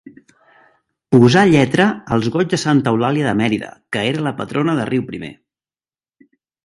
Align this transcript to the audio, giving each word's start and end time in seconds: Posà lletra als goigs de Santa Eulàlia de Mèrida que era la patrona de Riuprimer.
Posà 1.15 1.43
lletra 1.49 1.85
als 2.17 2.29
goigs 2.35 2.51
de 2.55 2.59
Santa 2.63 2.93
Eulàlia 2.95 3.27
de 3.27 3.35
Mèrida 3.43 3.69
que 3.97 4.03
era 4.15 4.25
la 4.29 4.35
patrona 4.41 4.79
de 4.81 4.89
Riuprimer. 4.93 5.35